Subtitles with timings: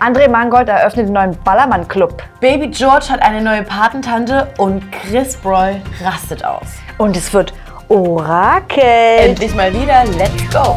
[0.00, 2.22] André Mangold eröffnet den neuen Ballermann-Club.
[2.40, 6.66] Baby George hat eine neue Patentante und Chris Broy rastet aus.
[6.98, 7.52] Und es wird
[7.88, 8.82] Orakel.
[8.84, 10.76] Endlich mal wieder, let's go!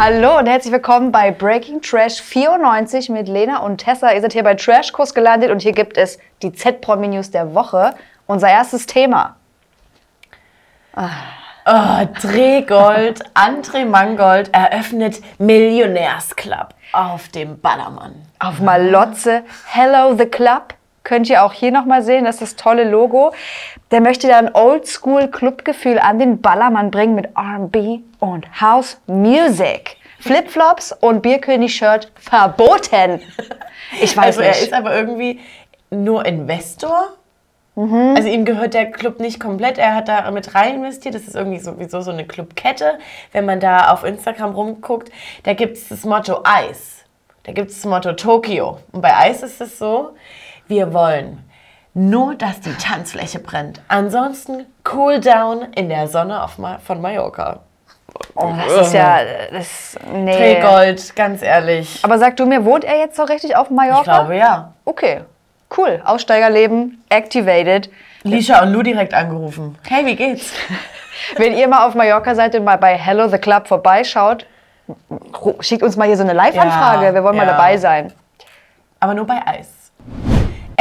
[0.00, 4.12] Hallo und herzlich willkommen bei Breaking Trash 94 mit Lena und Tessa.
[4.12, 7.96] Ihr seid hier bei Trashkurs gelandet und hier gibt es die Z-Promi News der Woche.
[8.28, 9.34] Unser erstes Thema.
[10.94, 18.22] Oh, Drehgold, André Mangold eröffnet Millionärsclub auf dem Ballermann.
[18.38, 20.74] Auf Malotze, Hello the Club.
[21.08, 23.32] Könnt ihr auch hier nochmal sehen, das ist das tolle Logo.
[23.90, 29.96] Der möchte da ein Oldschool-Clubgefühl an den Ballermann bringen mit R&B und House Music.
[30.20, 33.22] Flipflops und Bierkönig-Shirt verboten.
[34.02, 34.62] Ich weiß Also er nicht.
[34.64, 35.40] ist aber irgendwie
[35.90, 37.14] nur Investor.
[37.74, 38.12] Mhm.
[38.14, 39.78] Also ihm gehört der Club nicht komplett.
[39.78, 41.14] Er hat da mit rein investiert.
[41.14, 42.98] Das ist irgendwie sowieso so eine Clubkette.
[43.32, 45.10] Wenn man da auf Instagram rumguckt,
[45.44, 47.04] da gibt es das Motto Eis.
[47.44, 48.76] Da gibt es das Motto Tokio.
[48.92, 50.10] Und bei Eis ist es so,
[50.68, 51.44] wir wollen
[51.94, 53.80] nur, dass die Tanzfläche brennt.
[53.88, 57.60] Ansonsten cool down in der Sonne auf Ma von Mallorca.
[58.34, 59.18] Oh, das ist ja,
[59.52, 60.36] das, nee.
[60.36, 62.00] Drehgold, ganz ehrlich.
[62.02, 64.00] Aber sag du mir, wohnt er jetzt so richtig auf Mallorca?
[64.00, 64.72] Ich glaube ja.
[64.84, 65.22] Okay,
[65.76, 66.00] cool.
[66.04, 67.90] Aussteigerleben, activated.
[68.22, 69.78] Lisha und Lou direkt angerufen.
[69.88, 70.52] Hey, wie geht's?
[71.36, 74.46] Wenn ihr mal auf Mallorca seid und mal bei Hello the Club vorbeischaut,
[75.60, 77.06] schickt uns mal hier so eine Live-Anfrage.
[77.06, 77.52] Ja, Wir wollen mal ja.
[77.52, 78.12] dabei sein.
[79.00, 79.77] aber nur bei Eis.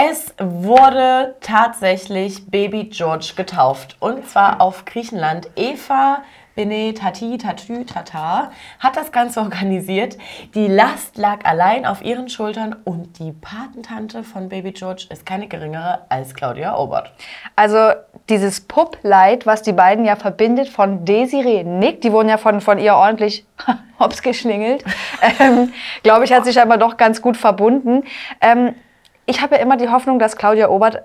[0.09, 3.97] Es wurde tatsächlich Baby George getauft.
[3.99, 5.49] Und zwar auf Griechenland.
[5.55, 6.23] Eva
[6.55, 10.17] Bene Tati Tatü Tata hat das Ganze organisiert.
[10.55, 15.47] Die Last lag allein auf ihren Schultern und die Patentante von Baby George ist keine
[15.47, 17.11] geringere als Claudia Obert.
[17.55, 17.91] Also
[18.29, 22.79] dieses Pup-Light, was die beiden ja verbindet von Desiree Nick, die wurden ja von, von
[22.79, 23.45] ihr ordentlich
[23.99, 24.83] hops geschlingelt,
[25.39, 28.03] ähm, glaube ich, hat sich aber doch ganz gut verbunden.
[28.41, 28.73] Ähm,
[29.27, 31.03] ich habe ja immer die Hoffnung, dass Claudia Obert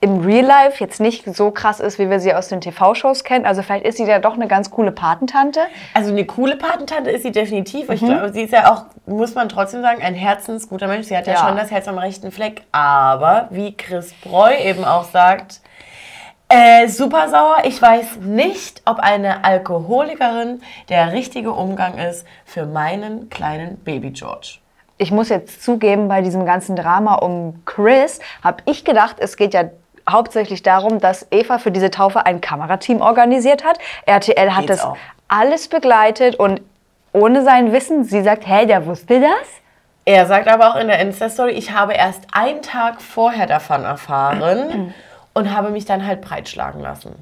[0.00, 3.46] im Real Life jetzt nicht so krass ist, wie wir sie aus den TV-Shows kennen.
[3.46, 5.60] Also vielleicht ist sie ja doch eine ganz coole Patentante.
[5.94, 7.88] Also eine coole Patentante ist sie definitiv.
[7.88, 11.06] Ich glaube, sie ist ja auch, muss man trotzdem sagen, ein herzensguter Mensch.
[11.06, 11.38] Sie hat ja, Ja.
[11.48, 12.64] schon das Herz am rechten Fleck.
[12.70, 15.60] Aber wie Chris Breu eben auch sagt,
[16.50, 17.58] äh, super sauer.
[17.64, 20.60] Ich weiß nicht, ob eine Alkoholikerin
[20.90, 24.58] der richtige Umgang ist für meinen kleinen Baby George.
[24.98, 29.54] Ich muss jetzt zugeben, bei diesem ganzen Drama um Chris habe ich gedacht, es geht
[29.54, 29.64] ja
[30.08, 33.78] hauptsächlich darum, dass Eva für diese Taufe ein Kamerateam organisiert hat.
[34.06, 34.96] RTL hat Geht's das auch.
[35.28, 36.60] alles begleitet und
[37.12, 39.48] ohne sein Wissen, sie sagt, hey, der wusste das?
[40.04, 44.94] Er sagt aber auch in der Insta-Story, ich habe erst einen Tag vorher davon erfahren
[45.34, 47.14] und habe mich dann halt breitschlagen lassen.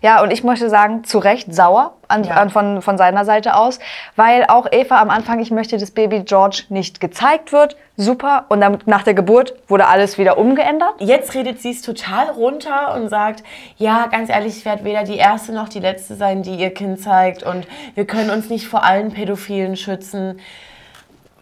[0.00, 2.34] Ja, und ich möchte sagen, zu Recht sauer an, Ja.
[2.34, 3.78] an, von, von seiner Seite aus,
[4.14, 7.76] weil auch Eva am Anfang, ich möchte, dass Baby George nicht gezeigt wird.
[7.96, 8.44] Super.
[8.48, 10.94] Und dann nach der Geburt wurde alles wieder umgeändert.
[10.98, 13.42] Jetzt redet sie es total runter und sagt,
[13.78, 17.00] ja, ganz ehrlich, ich werde weder die erste noch die letzte sein, die ihr Kind
[17.00, 20.38] zeigt und wir können uns nicht vor allen Pädophilen schützen.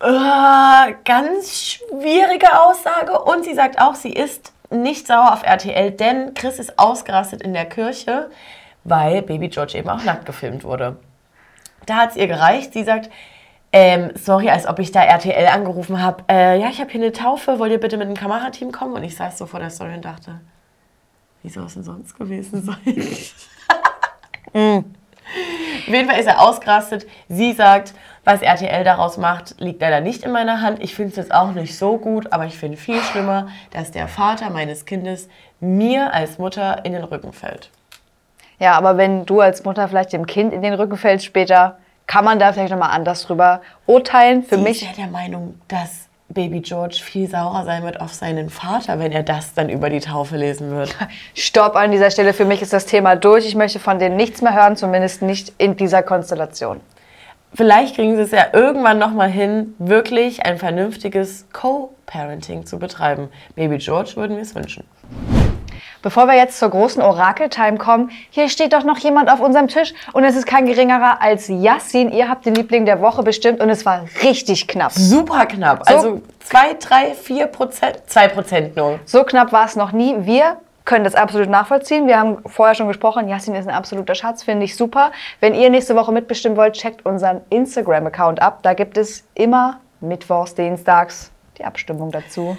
[0.01, 3.19] Äh, ganz schwierige Aussage.
[3.21, 4.53] Und sie sagt auch, sie ist
[4.83, 8.31] nicht sauer auf RTL, denn Chris ist ausgerastet in der Kirche,
[8.85, 10.97] weil Baby George eben auch nackt gefilmt wurde.
[11.87, 12.73] Da hat es ihr gereicht.
[12.73, 13.11] Sie sagt,
[13.73, 16.25] ähm, sorry, als ob ich da RTL angerufen habe.
[16.29, 18.95] Äh, ja, ich habe hier eine Taufe, wollt ihr bitte mit dem Kamerateam kommen?
[18.95, 20.41] Und ich saß so vor der Story und dachte,
[21.43, 22.63] wie soll es denn sonst gewesen
[24.55, 24.85] sein?
[25.87, 27.07] Auf jeden Fall ist er ausgerastet.
[27.29, 27.93] Sie sagt,
[28.25, 30.83] was RTL daraus macht, liegt leider nicht in meiner Hand.
[30.83, 34.09] Ich finde es jetzt auch nicht so gut, aber ich finde viel schlimmer, dass der
[34.09, 35.29] Vater meines Kindes
[35.61, 37.71] mir als Mutter in den Rücken fällt.
[38.59, 42.25] Ja, aber wenn du als Mutter vielleicht dem Kind in den Rücken fällst später, kann
[42.25, 44.43] man da vielleicht nochmal anders drüber urteilen.
[44.43, 48.13] Für Sie mich ist ja der Meinung, dass Baby George viel saurer sein wird auf
[48.13, 50.97] seinen Vater, wenn er das dann über die Taufe lesen wird.
[51.35, 52.33] Stopp an dieser Stelle.
[52.33, 53.47] Für mich ist das Thema durch.
[53.47, 56.81] Ich möchte von denen nichts mehr hören, zumindest nicht in dieser Konstellation.
[57.53, 63.29] Vielleicht kriegen sie es ja irgendwann nochmal hin, wirklich ein vernünftiges Co-Parenting zu betreiben.
[63.55, 64.85] Baby George würden wir es wünschen.
[66.05, 69.95] Bevor wir jetzt zur großen Orakel-Time kommen, hier steht doch noch jemand auf unserem Tisch
[70.13, 72.13] und es ist kein geringerer als Yassin.
[72.13, 74.93] Ihr habt den Liebling der Woche bestimmt und es war richtig knapp.
[74.93, 75.89] Super knapp.
[75.91, 79.01] Also 2, 3, 4 Prozent, 2 Prozent nur.
[79.07, 80.15] So knapp war es noch nie.
[80.19, 82.07] Wir können das absolut nachvollziehen.
[82.07, 85.11] Wir haben vorher schon gesprochen, Yassin ist ein absoluter Schatz, finde ich super.
[85.41, 88.59] Wenn ihr nächste Woche mitbestimmen wollt, checkt unseren Instagram-Account ab.
[88.61, 92.59] Da gibt es immer mittwochs, dienstags die Abstimmung dazu.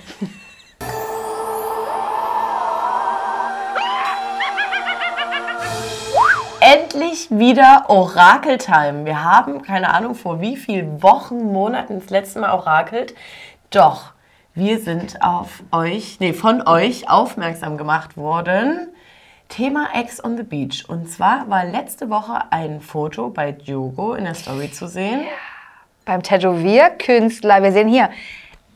[6.65, 9.05] Endlich wieder Orakeltime.
[9.05, 13.13] Wir haben, keine Ahnung, vor wie vielen Wochen, Monaten das letzte Mal orakelt.
[13.69, 14.13] Doch,
[14.55, 18.87] wir sind auf euch, nee, von euch aufmerksam gemacht worden.
[19.47, 20.85] Thema Ex on the Beach.
[20.87, 25.21] Und zwar war letzte Woche ein Foto bei Diogo in der Story zu sehen.
[26.03, 28.09] Beim Tätowierkünstler, wir sehen hier,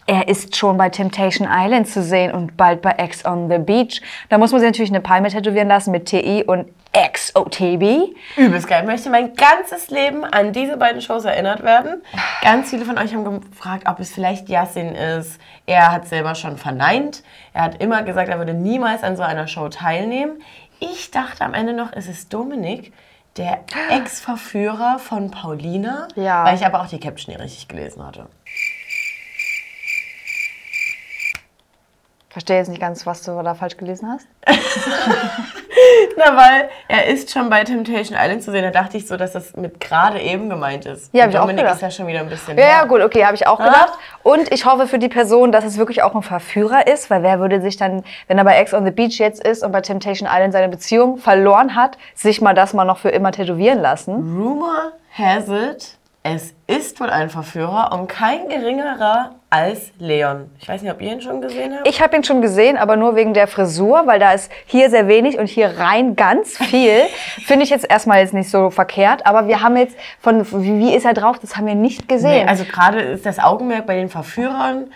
[0.10, 4.02] er ist schon bei Temptation Island zu sehen und bald bei Ex on the Beach.
[4.30, 8.16] Da muss man sich natürlich eine Palme tätowieren lassen mit TI und XOTB.
[8.36, 8.82] Übelst geil.
[8.82, 12.02] Ich möchte mein ganzes Leben an diese beiden Shows erinnert werden.
[12.42, 15.40] Ganz viele von euch haben gefragt, ob es vielleicht Yassin ist.
[15.68, 17.22] Er hat selber schon verneint.
[17.54, 20.42] Er hat immer gesagt, er würde niemals an so einer Show teilnehmen.
[20.80, 22.94] Ich dachte am Ende noch, es ist Dominik,
[23.38, 23.60] der
[23.92, 26.08] Ex-Verführer von Paulina.
[26.16, 26.46] Ja.
[26.46, 28.26] Weil ich aber auch die Caption nicht richtig gelesen hatte.
[32.40, 34.26] Verstehe jetzt nicht ganz, was du da falsch gelesen hast.
[36.18, 38.64] Na, weil er ist schon bei Temptation Island zu sehen.
[38.64, 41.14] Da dachte ich so, dass das mit gerade eben gemeint ist.
[41.14, 41.76] Ja, hab Und ich auch gedacht.
[41.76, 43.92] ist ja schon wieder ein bisschen Ja, ja, gut, okay, habe ich auch gedacht.
[44.24, 47.42] Und ich hoffe für die Person, dass es wirklich auch ein Verführer ist, weil wer
[47.42, 50.30] würde sich dann, wenn er bei Ex on the Beach jetzt ist und bei Temptation
[50.32, 54.14] Island seine Beziehung verloren hat, sich mal das mal noch für immer tätowieren lassen?
[54.14, 60.50] Rumor has it, es ist wohl ein Verführer und kein geringerer als Leon.
[60.60, 61.88] Ich weiß nicht, ob ihr ihn schon gesehen habt.
[61.88, 65.08] Ich habe ihn schon gesehen, aber nur wegen der Frisur, weil da ist hier sehr
[65.08, 67.02] wenig und hier rein ganz viel.
[67.46, 71.06] Finde ich jetzt erstmal jetzt nicht so verkehrt, aber wir haben jetzt von, wie, ist
[71.06, 72.46] er drauf, das haben wir nicht gesehen.
[72.46, 74.92] Nee, also gerade ist das Augenmerk bei den Verführern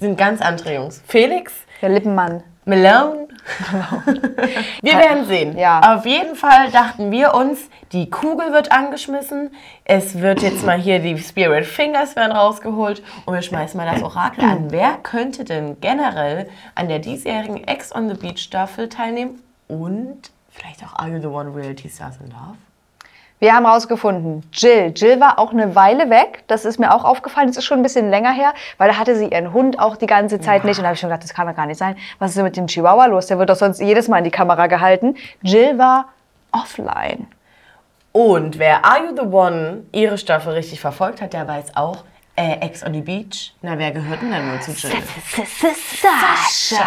[0.00, 1.02] sind ganz andere Jungs.
[1.06, 2.42] Felix, der Lippenmann.
[2.64, 3.28] Malone.
[4.82, 5.58] wir werden sehen.
[5.58, 5.96] Ja.
[5.96, 9.50] Auf jeden Fall dachten wir uns, die Kugel wird angeschmissen.
[9.84, 14.02] Es wird jetzt mal hier die Spirit Fingers werden rausgeholt und wir schmeißen mal das
[14.02, 14.70] Orakel an.
[14.70, 20.84] Wer könnte denn generell an der diesjährigen Ex on the Beach Staffel teilnehmen und vielleicht
[20.84, 22.56] auch Are You the One Reality Stars in Love?
[23.42, 24.92] Wir haben rausgefunden, Jill.
[24.94, 26.44] Jill war auch eine Weile weg.
[26.46, 27.48] Das ist mir auch aufgefallen.
[27.48, 30.06] Das ist schon ein bisschen länger her, weil da hatte sie ihren Hund auch die
[30.06, 30.78] ganze Zeit nicht.
[30.78, 31.96] Und da habe ich schon gedacht, das kann doch gar nicht sein.
[32.20, 33.26] Was ist denn mit dem Chihuahua los?
[33.26, 35.16] Der wird doch sonst jedes Mal in die Kamera gehalten.
[35.42, 36.10] Jill war
[36.52, 37.26] offline.
[38.12, 42.04] Und wer Are You the One ihre Staffel richtig verfolgt hat, der weiß auch,
[42.36, 44.92] äh, Ex on the Beach, na wer gehört denn dann wohl zu Jill?
[46.00, 46.84] Sascha.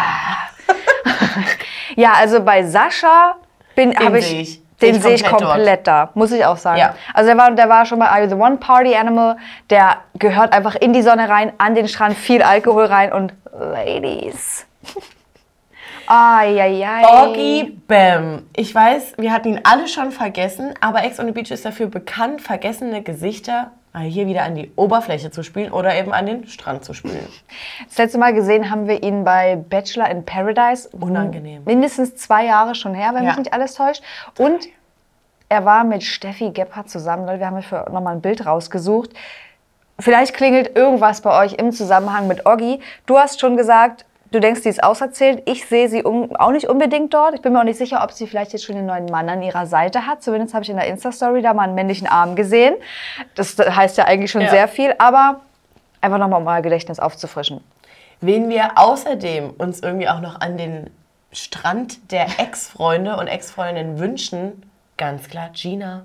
[1.96, 3.36] ja, also bei Sascha
[3.74, 4.62] bin habe ich.
[4.82, 6.78] Den Sehe ich komplett komplett da, muss ich auch sagen.
[6.78, 6.94] Ja.
[7.14, 9.36] Also der war, der war schon bei Are You the One Party Animal,
[9.70, 14.66] der gehört einfach in die Sonne rein, an den Strand, viel Alkohol rein und Ladies.
[16.08, 18.46] Ai, Oggy Bam.
[18.54, 21.88] Ich weiß, wir hatten ihn alle schon vergessen, aber Ex on the Beach ist dafür
[21.88, 26.84] bekannt, vergessene Gesichter hier wieder an die Oberfläche zu spielen oder eben an den Strand
[26.84, 27.26] zu spielen.
[27.88, 30.88] Das letzte Mal gesehen haben wir ihn bei Bachelor in Paradise.
[30.92, 31.62] Unangenehm.
[31.64, 33.30] Mindestens zwei Jahre schon her, wenn Ja.
[33.30, 34.02] mich nicht alles täuscht.
[34.38, 34.66] Und
[35.48, 37.26] er war mit Steffi Gebhardt zusammen.
[37.38, 39.10] Wir haben für nochmal ein Bild rausgesucht.
[39.98, 42.80] Vielleicht klingelt irgendwas bei euch im Zusammenhang mit Oggi.
[43.06, 45.42] Du hast schon gesagt, du denkst, die ist auserzählt.
[45.46, 47.34] Ich sehe sie un auch nicht unbedingt dort.
[47.34, 49.42] Ich bin mir auch nicht sicher, ob sie vielleicht jetzt schon einen neuen Mann an
[49.42, 50.22] ihrer Seite hat.
[50.22, 52.74] Zumindest habe ich in der Insta-Story da mal einen männlichen Arm gesehen.
[53.34, 54.50] Das heißt ja eigentlich schon Ja.
[54.50, 54.94] sehr viel.
[54.98, 55.40] Aber
[56.00, 57.62] einfach nochmal um euer Gedächtnis aufzufrischen.
[58.20, 60.90] Wen wir außerdem uns irgendwie auch noch an den
[61.32, 64.62] Strand der Ex-Freunde und Ex-Freundinnen wünschen,
[64.96, 66.04] ganz klar Gina.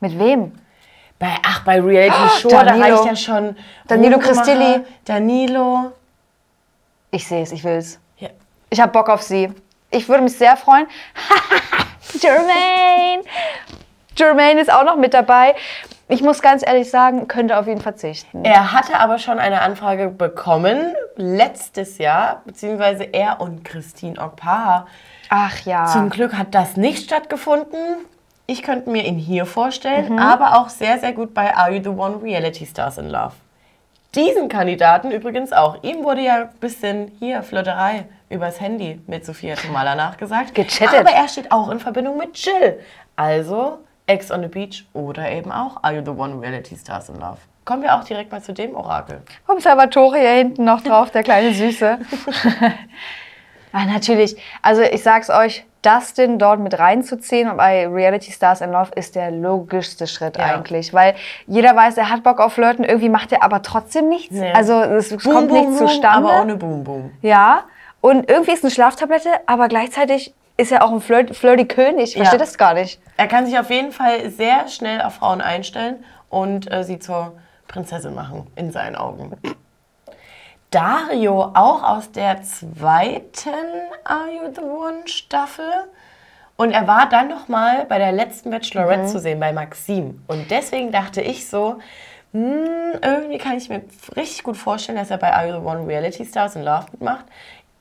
[0.00, 0.52] Mit wem?
[1.18, 2.86] Bei, ach, bei Reality Show, Ah, Danilo.
[2.86, 3.56] da reicht ja schon
[3.88, 4.80] Danilo Rumgemache, Cristilli.
[5.04, 5.92] Danilo.
[7.10, 7.98] Ich sehe es, ich will es.
[8.18, 8.28] Ja.
[8.70, 9.52] Ich habe Bock auf sie.
[9.90, 10.86] Ich würde mich sehr freuen.
[12.20, 13.22] Jermaine!
[14.16, 15.54] Jermaine ist auch noch mit dabei.
[16.08, 18.44] Ich muss ganz ehrlich sagen, könnte auf ihn verzichten.
[18.44, 24.86] Er hatte aber schon eine Anfrage bekommen, letztes Jahr, beziehungsweise er und Christine Okpaha.
[25.28, 25.86] Ach ja.
[25.86, 27.78] Zum Glück hat das nicht stattgefunden.
[28.46, 30.18] Ich könnte mir ihn hier vorstellen, Mhm.
[30.18, 33.34] aber auch sehr, sehr gut bei Are You the One Reality Stars in Love.
[34.14, 35.82] Diesen Kandidaten übrigens auch.
[35.84, 40.54] Ihm wurde ja ein bisschen hier Flirterei übers Handy mit Sophia Tomala nachgesagt.
[40.54, 41.00] Gechattet.
[41.00, 42.80] Aber er steht auch in Verbindung mit Jill.
[43.14, 47.16] Also Ex on the Beach oder eben auch Are You the One Reality Stars in
[47.16, 47.38] Love.
[47.64, 49.22] Kommen wir auch direkt mal zu dem Orakel.
[49.46, 51.98] Vom Salvatore hier hinten noch drauf, der kleine Süße.
[53.72, 54.36] ah, natürlich.
[54.62, 59.30] Also ich sag's euch, Dustin dort mit reinzuziehen bei Reality Stars in Love ist der
[59.30, 60.44] logischste Schritt Ja.
[60.44, 60.92] eigentlich.
[60.92, 61.14] Weil
[61.46, 64.34] jeder weiß, er hat Bock auf Flirten, irgendwie macht er aber trotzdem nichts.
[64.34, 64.52] Nee.
[64.52, 66.28] Also es kommt nichts zustande.
[66.28, 67.10] aber ohne Boom Boom.
[67.22, 67.64] Ja,
[68.00, 72.10] und irgendwie ist eine Schlaftablette, aber gleichzeitig ist er auch ein Flirt, flirty König.
[72.10, 72.44] Ich verstehe Ja.
[72.44, 73.00] das gar nicht.
[73.16, 77.32] Er kann sich auf jeden Fall sehr schnell auf Frauen einstellen und äh, sie zur
[77.68, 79.34] Prinzessin machen, in seinen Augen.
[80.70, 83.50] Dario auch aus der zweiten
[84.04, 85.64] Are You the One Staffel.
[86.56, 90.22] Und er war dann noch mal bei der letzten Bachelorette zu sehen, bei Maxim.
[90.26, 91.78] Und deswegen dachte ich so,
[92.32, 93.82] hm, irgendwie kann ich mir
[94.14, 97.24] richtig gut vorstellen, dass er bei Are You the One Reality Stars in Love mitmacht.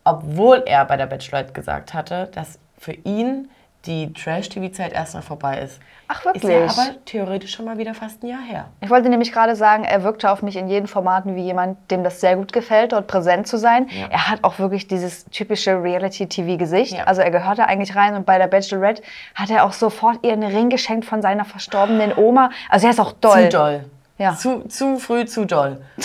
[0.04, 3.50] Obwohl er bei der Bachelorette gesagt hatte, dass für ihn
[3.86, 5.80] die Trash-TV-Zeit erstmal vorbei ist.
[6.12, 6.72] Ach, Ist ja wirklich?
[6.72, 8.66] aber theoretisch schon mal wieder fast ein Jahr her.
[8.82, 12.04] Ich wollte nämlich gerade sagen, er wirkte auf mich in jeden Formaten wie jemand, dem
[12.04, 13.88] das sehr gut gefällt, dort präsent zu sein.
[14.10, 16.94] Er hat auch wirklich dieses typische Reality-TV-Gesicht.
[16.94, 17.04] Ja.
[17.04, 19.04] Also er gehört da eigentlich rein und bei der Bachelorette
[19.36, 22.50] hat er auch sofort ihr einen Ring geschenkt von seiner verstorbenen Oma.
[22.70, 23.44] Also er ist auch doll.
[23.44, 23.86] Zu doll.
[24.18, 24.36] Ja.
[24.36, 25.80] Zu, zu früh, zu doll.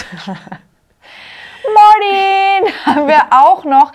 [1.74, 3.90] Martin haben wir auch noch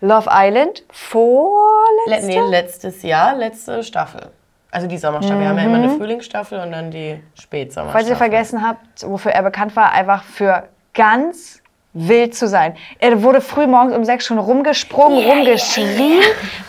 [0.00, 2.26] Love Island Le vorletzte.
[2.26, 4.30] nee, letztes Jahr, letzte Staffel.
[4.70, 5.40] Also die Sommerstaffel.
[5.40, 7.92] Wir haben ja immer eine Frühlingsstaffel und dann die Spätsommerstaffel.
[7.92, 11.62] Falls ihr vergessen habt, wofür er bekannt war, einfach für ganz
[11.94, 12.76] wild zu sein.
[12.98, 16.20] Er wurde früh morgens um sechs schon rumgesprungen, rumgeschrien,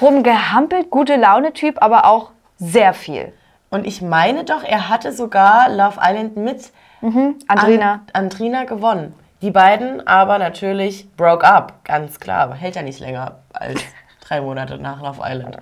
[0.02, 3.34] rumgehampelt, gute Laune-Typ, aber auch sehr viel.
[3.70, 6.72] Und ich meine doch, er hatte sogar Love Island mit
[7.02, 7.92] Andrina.
[7.94, 9.14] An Andrina gewonnen.
[9.42, 12.42] Die beiden aber natürlich broke up, ganz klar.
[12.42, 13.80] Aber hält ja nicht länger als
[14.28, 15.58] drei Monate nach Love Island.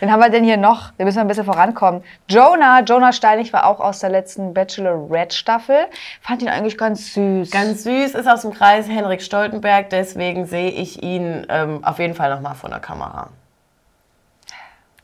[0.00, 0.92] Wen haben wir denn hier noch?
[0.98, 2.04] Da müssen wir ein bisschen vorankommen.
[2.28, 5.86] Jonah, Jonah Steinig war auch aus der letzten Bachelorette-Staffel.
[6.20, 7.50] Fand ihn eigentlich ganz süß.
[7.50, 12.14] Ganz süß, ist aus dem Kreis Henrik Stoltenberg, deswegen sehe ich ihn ähm, auf jeden
[12.14, 13.30] Fall nochmal vor der Kamera.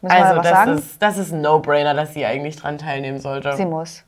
[0.00, 0.78] Müssen wir Also was das sagen?
[0.78, 3.54] ist, das ist ein No-Brainer, dass sie eigentlich dran teilnehmen sollte.
[3.56, 4.04] Sie muss.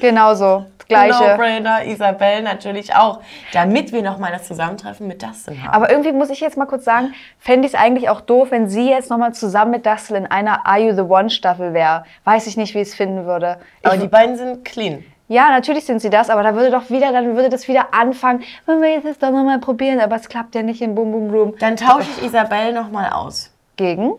[0.00, 0.66] Genauso.
[0.78, 1.30] Das Gleiche.
[1.30, 3.20] No-Brainer, Isabel natürlich auch,
[3.52, 5.72] damit wir nochmal das Zusammentreffen mit Dustin haben.
[5.72, 8.68] Aber irgendwie muss ich jetzt mal kurz sagen, fände ich es eigentlich auch doof, wenn
[8.68, 12.04] sie jetzt nochmal zusammen mit Dustin in einer Are You the One Staffel wäre.
[12.24, 13.58] Weiß ich nicht, wie ich es finden würde.
[13.82, 15.04] Aber Ich, die beiden sind clean.
[15.28, 18.42] ja, natürlich sind sie das, aber da würde doch wieder, dann würde das wieder anfangen.
[18.66, 21.30] Wollen wir jetzt das doch nochmal probieren, aber es klappt ja nicht in Boom Boom
[21.30, 21.54] Room.
[21.58, 23.50] Dann tausche ich Isabel nochmal aus.
[23.76, 24.12] Gegen?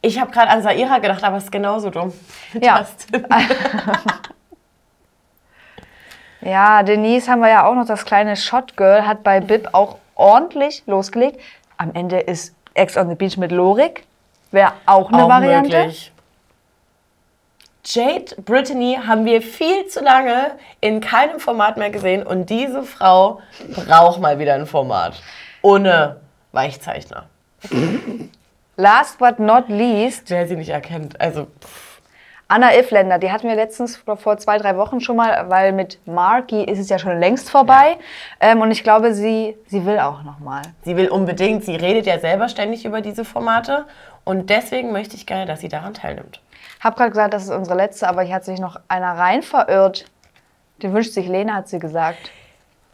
[0.00, 2.12] Ich habe gerade an Saira gedacht, aber es ist genauso dumm.
[2.60, 2.84] Ja.
[6.44, 9.96] Ja, Denise haben wir ja auch noch, das kleine Shot Girl hat bei Bib auch
[10.14, 11.40] ordentlich losgelegt.
[11.78, 14.04] Am Ende ist Ex on the Beach mit Lorik.
[14.50, 15.76] Wäre auch eine Auch Variante.
[15.78, 16.12] möglich.
[17.86, 23.40] Jade Brittany haben wir viel zu lange in keinem Format mehr gesehen und diese Frau
[23.74, 25.20] braucht mal wieder ein Format.
[25.60, 26.20] Ohne
[26.52, 27.26] Weichzeichner.
[28.76, 31.20] Last but not least, Wer sie nicht erkennt.
[31.20, 31.46] Also,
[32.46, 36.62] Anna Ifländer, die hatten wir letztens vor- zwei, drei Wochen schon mal, weil mit Marky
[36.64, 37.96] ist es ja schon längst vorbei.
[38.38, 40.62] Ähm, und ich glaube, sie, sie will auch noch mal.
[40.84, 43.86] sie will unbedingt, sie redet ja selber ständig über diese Formate
[44.24, 46.40] und deswegen möchte ich gerne, dass sie daran teilnimmt.
[46.80, 50.04] Hab gerade gesagt, das ist unsere letzte, aber hier hat sich noch einer rein verirrt.
[50.82, 52.30] Den wünscht sich Lena, hat sie gesagt.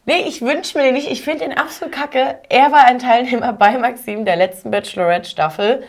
[0.07, 1.11] Nee, ich wünsche mir den nicht.
[1.11, 2.39] Ich finde ihn absolut kacke.
[2.49, 5.83] Er war ein Teilnehmer bei Maxim der letzten Bachelorette-Staffel.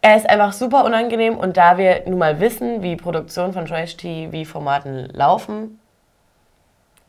[0.00, 5.08] Er ist einfach super unangenehm und da wir nun mal wissen, wie Produktionen von Trash-TV-Formaten
[5.12, 5.80] laufen,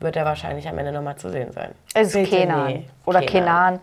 [0.00, 1.72] wird er wahrscheinlich am Ende nochmal zu sehen sein.
[1.94, 2.84] Es ist Kenan nee.
[3.04, 3.80] oder Kenan.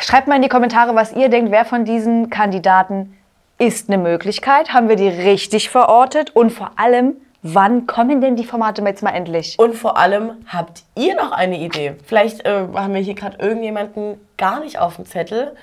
[0.00, 3.16] Schreibt mal in die Kommentare, was ihr denkt, wer von diesen Kandidaten
[3.58, 4.72] ist eine Möglichkeit.
[4.72, 6.34] Haben wir die richtig verortet?
[6.34, 9.58] Und vor allem, wann kommen denn die Formate jetzt mal endlich?
[9.58, 11.94] Und vor allem, habt ihr noch eine Idee?
[12.04, 15.56] Vielleicht äh, haben wir hier gerade irgendjemanden gar nicht auf dem Zettel.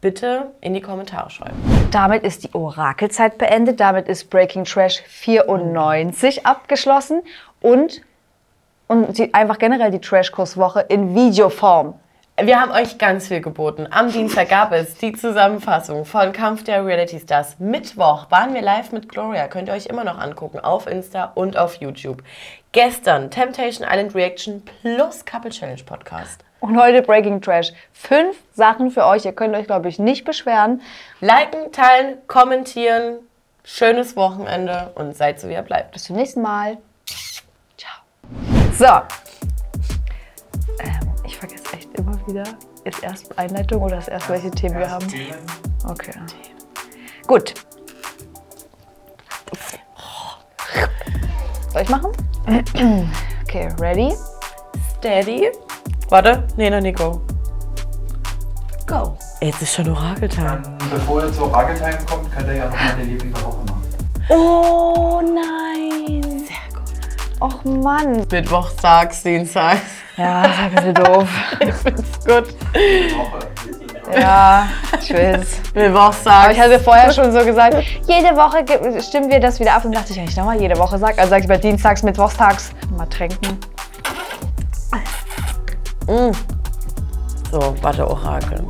[0.00, 1.56] Bitte in die Kommentare schreiben.
[1.90, 3.80] Damit ist die Orakelzeit beendet.
[3.80, 7.22] Damit ist Breaking Trash 94 abgeschlossen.
[7.60, 8.00] Und,
[8.88, 11.94] und die, einfach generell die Trashkurswoche in Videoform.
[12.42, 13.86] Wir haben euch ganz viel geboten.
[13.90, 17.58] Am Dienstag gab es die Zusammenfassung von Kampf der Reality Stars.
[17.58, 19.46] Mittwoch waren wir live mit Gloria.
[19.46, 22.22] Könnt ihr euch immer noch angucken auf Insta und auf YouTube.
[22.72, 26.42] Gestern Temptation Island Reaction plus Couple Challenge Podcast.
[26.60, 27.72] Und heute Breaking Trash.
[27.92, 29.24] Fünf Sachen für euch.
[29.24, 30.82] Ihr könnt euch, glaube ich, nicht beschweren.
[31.20, 33.18] Liken, teilen, kommentieren.
[33.64, 35.92] Schönes Wochenende und seid so, wie ihr bleibt.
[35.92, 36.78] Bis zum nächsten Mal.
[37.76, 38.02] Ciao.
[38.72, 38.84] So.
[40.82, 42.44] Ähm, ich vergesse echt immer wieder.
[42.84, 45.06] Ist erst Einleitung oder ist erst welche Themen wir haben?
[45.88, 46.12] Okay.
[47.26, 47.54] Gut.
[51.72, 52.12] Soll ich machen?
[53.50, 54.14] Okay, ready?
[54.98, 55.50] Steady.
[56.10, 57.20] Warte, nee, noch nicht go.
[58.84, 59.16] Go.
[59.40, 60.60] Jetzt ist schon Orakeltime.
[60.90, 63.82] Bevor ihr zur Orakeltime kommt, könnt ihr ja noch meine Liebling der Woche machen.
[64.28, 66.20] Oh nein.
[66.20, 67.40] Sehr gut.
[67.40, 68.26] Och Mann.
[68.28, 69.82] Mittwochstags, Dienstags.
[70.16, 71.28] Ja, das ist ein bisschen doof.
[71.60, 72.54] Ich find's gut.
[73.16, 73.38] Woche.
[74.12, 74.66] Ja,
[75.00, 75.60] ich will's.
[75.74, 76.44] Mittwochstags.
[76.44, 77.76] Aber ich hatte vorher schon so gesagt,
[78.08, 78.64] jede Woche
[79.00, 79.84] stimmen wir das wieder ab.
[79.84, 82.72] Und dachte ich, wenn ich nochmal jede Woche sage, also sage ich bei Dienstags, Mittwochstags,
[82.96, 83.06] mal
[86.10, 86.34] Mm.
[87.52, 88.66] So, Watte-Orakel.